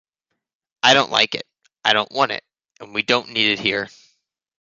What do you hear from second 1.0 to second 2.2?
like it, I don't